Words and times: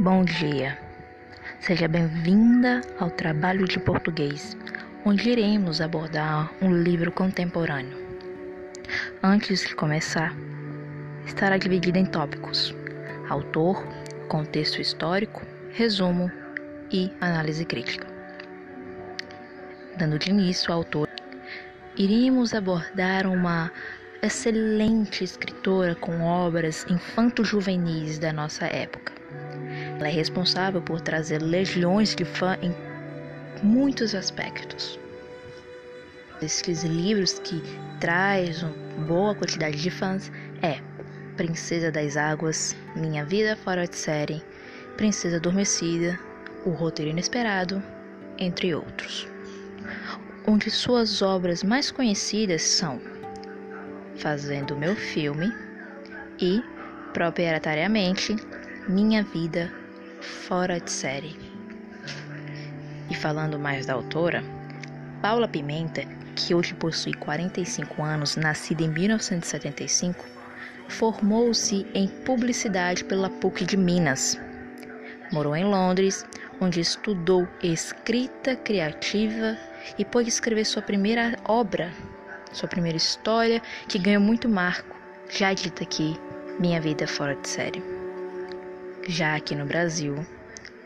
Bom 0.00 0.24
dia. 0.24 0.78
Seja 1.58 1.88
bem-vinda 1.88 2.82
ao 3.00 3.10
trabalho 3.10 3.66
de 3.66 3.80
português, 3.80 4.56
onde 5.04 5.28
iremos 5.28 5.80
abordar 5.80 6.52
um 6.62 6.72
livro 6.72 7.10
contemporâneo. 7.10 7.98
Antes 9.20 9.66
de 9.66 9.74
começar, 9.74 10.36
estará 11.26 11.56
dividido 11.56 11.98
em 11.98 12.06
tópicos: 12.06 12.72
autor, 13.28 13.84
contexto 14.28 14.80
histórico, 14.80 15.44
resumo 15.72 16.30
e 16.92 17.12
análise 17.20 17.64
crítica. 17.64 18.06
Dando 19.96 20.16
de 20.16 20.30
início 20.30 20.72
ao 20.72 20.78
autor, 20.78 21.08
iremos 21.96 22.54
abordar 22.54 23.26
uma 23.26 23.72
excelente 24.22 25.24
escritora 25.24 25.96
com 25.96 26.22
obras 26.22 26.86
infanto-juvenis 26.88 28.20
da 28.20 28.32
nossa 28.32 28.64
época. 28.66 29.17
Ela 29.98 30.08
é 30.08 30.12
responsável 30.12 30.80
por 30.80 31.00
trazer 31.00 31.42
legiões 31.42 32.14
de 32.14 32.24
fã 32.24 32.56
em 32.62 32.72
muitos 33.62 34.14
aspectos. 34.14 34.98
Esses 36.40 36.84
livros 36.84 37.40
que 37.40 37.60
traz 37.98 38.62
uma 38.62 39.06
boa 39.06 39.34
quantidade 39.34 39.76
de 39.76 39.90
fãs 39.90 40.30
é 40.62 40.78
Princesa 41.36 41.90
das 41.90 42.16
Águas, 42.16 42.76
Minha 42.94 43.24
Vida 43.24 43.56
Fora 43.56 43.88
de 43.88 43.96
Série, 43.96 44.42
Princesa 44.96 45.36
Adormecida, 45.36 46.18
O 46.64 46.70
Roteiro 46.70 47.10
Inesperado, 47.10 47.82
entre 48.38 48.72
outros. 48.74 49.28
Onde 50.46 50.70
suas 50.70 51.22
obras 51.22 51.64
mais 51.64 51.90
conhecidas 51.90 52.62
são 52.62 53.00
Fazendo 54.16 54.76
Meu 54.76 54.94
Filme 54.94 55.52
e, 56.40 56.62
proprietariamente, 57.12 58.36
Minha 58.88 59.24
Vida 59.24 59.77
Fora 60.28 60.78
de 60.78 60.90
Série. 60.90 61.36
E 63.10 63.14
falando 63.14 63.58
mais 63.58 63.86
da 63.86 63.94
autora, 63.94 64.44
Paula 65.22 65.48
Pimenta, 65.48 66.02
que 66.36 66.54
hoje 66.54 66.74
possui 66.74 67.14
45 67.14 68.02
anos, 68.02 68.36
nascida 68.36 68.82
em 68.82 68.88
1975, 68.88 70.24
formou-se 70.88 71.86
em 71.94 72.06
publicidade 72.06 73.04
pela 73.04 73.30
PUC 73.30 73.64
de 73.64 73.76
Minas. 73.76 74.38
Morou 75.32 75.56
em 75.56 75.64
Londres, 75.64 76.24
onde 76.60 76.80
estudou 76.80 77.48
escrita 77.62 78.54
criativa 78.54 79.56
e 79.98 80.04
pôde 80.04 80.28
escrever 80.28 80.64
sua 80.64 80.82
primeira 80.82 81.38
obra, 81.44 81.90
sua 82.52 82.68
primeira 82.68 82.96
história, 82.96 83.62
que 83.88 83.98
ganhou 83.98 84.22
muito 84.22 84.48
marco, 84.48 84.94
já 85.30 85.52
dita 85.52 85.82
aqui, 85.82 86.18
Minha 86.58 86.80
Vida 86.80 87.06
Fora 87.06 87.34
de 87.34 87.48
Série. 87.48 87.97
Já 89.06 89.36
aqui 89.36 89.54
no 89.54 89.64
Brasil, 89.64 90.26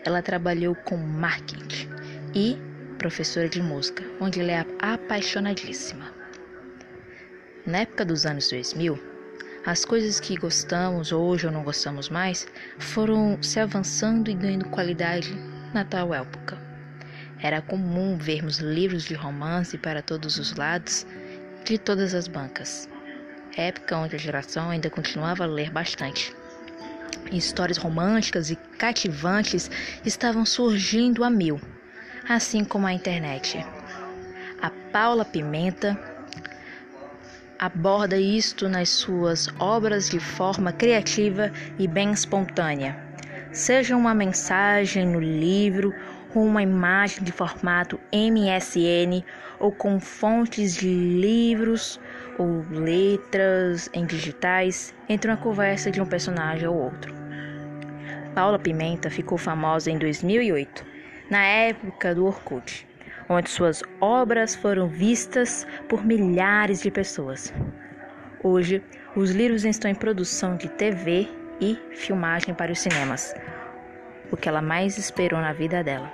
ela 0.05 0.23
trabalhou 0.23 0.75
com 0.75 0.97
marketing 0.97 1.89
e 2.35 2.59
professora 2.99 3.49
de 3.49 3.61
música, 3.61 4.05
onde 4.21 4.41
ela 4.41 4.53
é 4.53 4.67
apaixonadíssima. 4.81 6.13
Na 7.67 7.79
época 7.79 8.05
dos 8.05 8.27
anos 8.27 8.49
2000, 8.49 8.99
as 9.65 9.85
coisas 9.85 10.19
que 10.19 10.37
gostamos 10.37 11.13
hoje 11.13 11.47
ou 11.47 11.53
não 11.53 11.63
gostamos 11.63 12.09
mais 12.09 12.47
foram 12.79 13.41
se 13.43 13.61
avançando 13.61 14.31
e 14.31 14.35
ganhando 14.35 14.69
qualidade 14.69 15.33
na 15.73 15.85
tal 15.85 16.13
época. 16.13 16.59
Era 17.41 17.63
comum 17.63 18.17
vermos 18.17 18.59
livros 18.59 19.05
de 19.05 19.15
romance 19.15 19.79
para 19.79 20.03
todos 20.03 20.39
os 20.39 20.55
lados 20.55 21.07
de 21.65 21.79
todas 21.79 22.15
as 22.15 22.29
bancas. 22.29 22.89
Época 23.57 23.97
onde 23.97 24.17
a 24.17 24.19
geração 24.19 24.71
ainda 24.71 24.91
continuava 24.91 25.45
a 25.45 25.47
ler 25.47 25.71
bastante. 25.71 26.35
Histórias 27.33 27.79
românticas 27.79 28.51
e 28.51 28.57
cativantes 28.79 29.71
estavam 30.05 30.45
surgindo 30.45 31.25
a 31.25 31.31
mil, 31.31 31.59
assim 32.29 32.63
como 32.63 32.87
a 32.87 32.93
internet. 32.93 33.65
A 34.61 34.69
Paula 34.93 35.25
Pimenta 35.25 35.99
aborda 37.59 38.19
isto 38.19 38.69
nas 38.69 38.91
suas 38.91 39.49
obras 39.59 40.11
de 40.11 40.21
forma 40.21 40.73
criativa 40.73 41.51
e 41.79 41.89
bem 41.89 42.13
espontânea. 42.13 42.99
Seja 43.51 43.97
uma 43.97 44.15
mensagem 44.15 45.07
no 45.07 45.21
livro 45.21 45.95
ou 46.35 46.45
uma 46.45 46.63
imagem 46.63 47.23
de 47.23 47.33
formato 47.33 48.01
MSN 48.13 49.25
ou 49.59 49.71
com 49.73 50.01
fontes 50.01 50.75
de 50.75 50.89
livros 50.89 52.01
ou 52.39 52.67
letras 52.71 53.89
em 53.95 54.05
digitais 54.05 54.93
entre 55.09 55.31
uma 55.31 55.37
conversa 55.37 55.91
de 55.91 56.01
um 56.01 56.07
personagem 56.07 56.67
ou 56.67 56.77
outro. 56.77 57.22
Paula 58.35 58.59
Pimenta 58.59 59.11
ficou 59.11 59.37
famosa 59.39 59.91
em 59.91 59.99
2008, 59.99 60.85
na 61.31 61.45
época 61.45 62.15
do 62.15 62.27
Orkut 62.27 62.87
onde 63.29 63.51
suas 63.51 63.83
obras 64.01 64.55
foram 64.55 64.89
vistas 64.89 65.67
por 65.89 66.05
milhares 66.05 66.83
de 66.83 66.91
pessoas. 66.91 67.53
Hoje, 68.43 68.83
os 69.15 69.31
livros 69.31 69.65
estão 69.65 69.91
em 69.91 69.95
produção 69.95 70.57
de 70.57 70.69
TV 70.69 71.29
e 71.61 71.79
filmagem 71.95 72.55
para 72.55 72.73
os 72.73 72.81
cinemas, 72.81 73.35
o 74.31 74.37
que 74.37 74.49
ela 74.49 74.61
mais 74.61 74.99
esperou 74.99 75.41
na 75.41 75.53
vida 75.53 75.83
dela. 75.83 76.13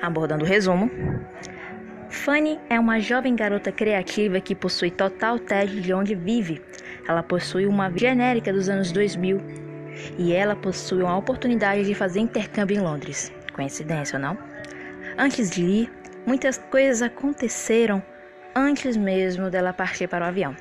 Abordando 0.00 0.44
o 0.44 0.48
resumo, 0.48 0.90
Fanny 2.08 2.60
é 2.70 2.78
uma 2.78 3.00
jovem 3.00 3.34
garota 3.34 3.72
criativa 3.72 4.40
que 4.40 4.54
possui 4.54 4.90
total 4.90 5.38
tédio 5.38 5.80
de 5.80 5.92
onde 5.92 6.14
vive. 6.14 6.62
Ela 7.08 7.22
possui 7.22 7.66
uma 7.66 7.90
genérica 7.96 8.52
dos 8.52 8.68
anos 8.68 8.92
2000 8.92 9.65
e 10.18 10.32
ela 10.32 10.56
possui 10.56 11.02
uma 11.02 11.16
oportunidade 11.16 11.84
de 11.84 11.94
fazer 11.94 12.20
intercâmbio 12.20 12.76
em 12.76 12.80
Londres. 12.80 13.32
Coincidência 13.52 14.16
ou 14.16 14.22
não? 14.22 14.38
Antes 15.18 15.50
de 15.50 15.62
ir, 15.62 15.92
muitas 16.26 16.58
coisas 16.58 17.02
aconteceram 17.02 18.02
antes 18.54 18.96
mesmo 18.96 19.50
dela 19.50 19.72
partir 19.72 20.08
para 20.08 20.24
o 20.24 20.28
avião, 20.28 20.56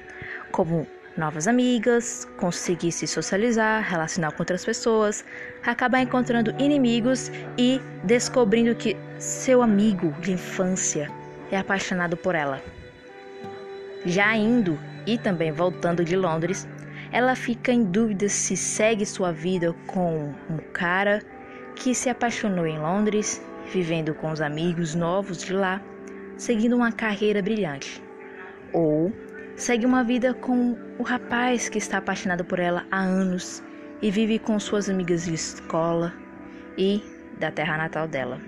como 0.51 0.87
novas 1.17 1.47
amigas, 1.47 2.27
conseguir 2.37 2.91
se 2.91 3.07
socializar, 3.07 3.81
relacionar 3.81 4.31
com 4.31 4.41
outras 4.41 4.65
pessoas, 4.65 5.23
acabar 5.65 6.01
encontrando 6.01 6.53
inimigos 6.59 7.31
e 7.57 7.79
descobrindo 8.03 8.75
que 8.75 8.97
seu 9.17 9.61
amigo 9.61 10.11
de 10.19 10.33
infância 10.33 11.09
é 11.51 11.57
apaixonado 11.57 12.17
por 12.17 12.35
ela. 12.35 12.61
Já 14.05 14.35
indo 14.35 14.77
e 15.05 15.17
também 15.17 15.51
voltando 15.51 16.03
de 16.03 16.15
Londres, 16.15 16.67
ela 17.15 17.33
fica 17.33 17.71
em 17.71 17.85
dúvida 17.85 18.27
se 18.27 18.57
segue 18.57 19.05
sua 19.05 19.31
vida 19.31 19.73
com 19.87 20.33
um 20.49 20.57
cara 20.73 21.21
que 21.73 21.95
se 21.95 22.09
apaixonou 22.09 22.67
em 22.67 22.77
Londres 22.77 23.41
vivendo 23.71 24.13
com 24.13 24.31
os 24.31 24.41
amigos 24.41 24.93
novos 24.93 25.37
de 25.37 25.53
lá, 25.53 25.81
seguindo 26.35 26.75
uma 26.75 26.91
carreira 26.91 27.41
brilhante. 27.41 28.03
Ou 28.73 29.13
segue 29.55 29.85
uma 29.85 30.03
vida 30.03 30.33
com 30.33 30.77
o 30.99 31.03
rapaz 31.03 31.69
que 31.69 31.77
está 31.77 31.99
apaixonado 31.99 32.43
por 32.43 32.59
ela 32.59 32.85
há 32.91 32.99
anos 32.99 33.63
e 34.01 34.11
vive 34.11 34.37
com 34.37 34.59
suas 34.59 34.89
amigas 34.89 35.23
de 35.23 35.35
escola 35.35 36.13
e 36.77 37.01
da 37.39 37.49
terra 37.49 37.77
natal 37.77 38.09
dela, 38.09 38.41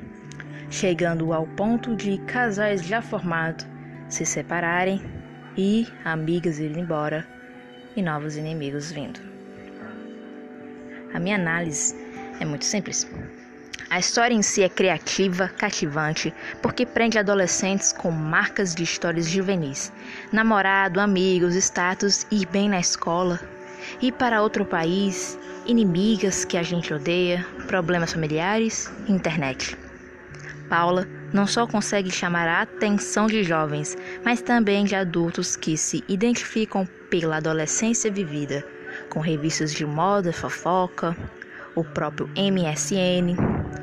chegando 0.69 1.31
ao 1.31 1.47
ponto 1.47 1.95
de 1.95 2.17
casais 2.25 2.83
já 2.83 3.01
formados 3.01 3.65
se 4.09 4.25
separarem 4.25 5.01
e 5.57 5.87
amigas 6.03 6.59
irem 6.59 6.83
embora 6.83 7.36
e 7.97 8.01
novos 8.01 8.37
inimigos 8.37 8.91
vindo. 8.91 9.19
A 11.13 11.19
minha 11.19 11.35
análise 11.35 11.95
é 12.39 12.45
muito 12.45 12.63
simples. 12.63 13.09
A 13.89 13.99
história 13.99 14.35
em 14.35 14.41
si 14.41 14.61
é 14.61 14.69
criativa, 14.69 15.47
cativante, 15.47 16.33
porque 16.61 16.85
prende 16.85 17.17
adolescentes 17.17 17.91
com 17.91 18.11
marcas 18.11 18.75
de 18.75 18.83
histórias 18.83 19.27
juvenis, 19.27 19.91
namorado, 20.31 20.99
amigos, 20.99 21.55
status, 21.55 22.27
ir 22.29 22.45
bem 22.47 22.69
na 22.69 22.79
escola, 22.79 23.39
ir 24.01 24.11
para 24.11 24.41
outro 24.41 24.65
país, 24.65 25.39
inimigas 25.65 26.45
que 26.45 26.57
a 26.57 26.63
gente 26.63 26.93
odeia, 26.93 27.45
problemas 27.65 28.13
familiares, 28.13 28.91
internet. 29.07 29.77
Paula 30.69 31.07
não 31.33 31.45
só 31.45 31.67
consegue 31.67 32.11
chamar 32.11 32.47
a 32.47 32.61
atenção 32.61 33.27
de 33.27 33.43
jovens, 33.43 33.97
mas 34.23 34.41
também 34.41 34.85
de 34.85 34.95
adultos 34.95 35.55
que 35.55 35.77
se 35.77 36.03
identificam 36.07 36.87
pela 37.09 37.37
adolescência 37.37 38.11
vivida, 38.11 38.65
com 39.09 39.19
revistas 39.19 39.73
de 39.73 39.85
moda, 39.85 40.31
fofoca, 40.31 41.15
o 41.75 41.83
próprio 41.83 42.29
MSN, 42.35 43.35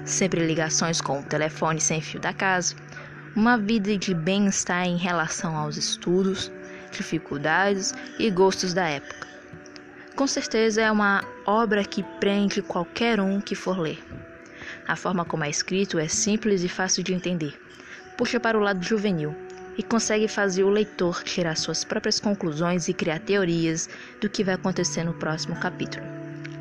sempre 0.04 0.46
ligações 0.46 1.00
com 1.00 1.20
o 1.20 1.24
telefone 1.24 1.80
sem 1.80 2.00
fio 2.00 2.20
da 2.20 2.32
casa, 2.32 2.74
uma 3.36 3.56
vida 3.56 3.96
de 3.96 4.14
bem-estar 4.14 4.86
em 4.86 4.96
relação 4.96 5.56
aos 5.56 5.76
estudos, 5.76 6.52
dificuldades 6.90 7.92
e 8.18 8.30
gostos 8.30 8.72
da 8.72 8.88
época. 8.88 9.26
Com 10.16 10.26
certeza 10.26 10.80
é 10.80 10.92
uma 10.92 11.24
obra 11.44 11.84
que 11.84 12.02
prende 12.20 12.62
qualquer 12.62 13.20
um 13.20 13.40
que 13.40 13.56
for 13.56 13.78
ler. 13.78 13.98
A 14.86 14.96
forma 14.96 15.24
como 15.24 15.44
é 15.44 15.50
escrito 15.50 15.98
é 15.98 16.08
simples 16.08 16.62
e 16.62 16.68
fácil 16.68 17.02
de 17.02 17.14
entender, 17.14 17.58
puxa 18.16 18.38
para 18.38 18.58
o 18.58 18.60
lado 18.60 18.84
juvenil 18.84 19.34
e 19.76 19.82
consegue 19.82 20.28
fazer 20.28 20.62
o 20.62 20.70
leitor 20.70 21.22
tirar 21.24 21.56
suas 21.56 21.84
próprias 21.84 22.20
conclusões 22.20 22.88
e 22.88 22.94
criar 22.94 23.18
teorias 23.18 23.88
do 24.20 24.28
que 24.28 24.44
vai 24.44 24.54
acontecer 24.54 25.02
no 25.04 25.14
próximo 25.14 25.56
capítulo. 25.56 26.04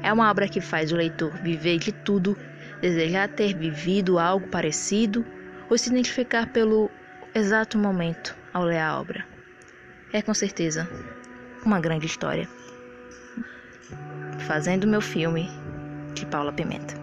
É 0.01 0.11
uma 0.11 0.29
obra 0.29 0.47
que 0.47 0.61
faz 0.61 0.91
o 0.91 0.95
leitor 0.95 1.31
viver 1.43 1.79
de 1.79 1.91
tudo, 1.91 2.37
desejar 2.81 3.29
ter 3.29 3.55
vivido 3.55 4.17
algo 4.17 4.47
parecido 4.47 5.25
ou 5.69 5.77
se 5.77 5.89
identificar 5.89 6.47
pelo 6.47 6.89
exato 7.35 7.77
momento 7.77 8.35
ao 8.53 8.63
ler 8.63 8.79
a 8.79 8.99
obra. 8.99 9.25
É 10.11 10.21
com 10.21 10.33
certeza 10.33 10.89
uma 11.65 11.79
grande 11.79 12.05
história. 12.05 12.47
Fazendo 14.47 14.87
meu 14.87 15.01
filme 15.01 15.49
de 16.13 16.25
Paula 16.25 16.51
Pimenta. 16.51 17.02